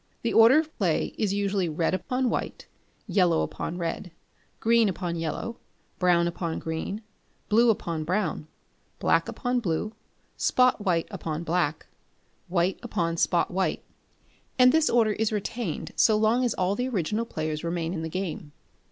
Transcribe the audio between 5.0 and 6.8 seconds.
yellow, brown upon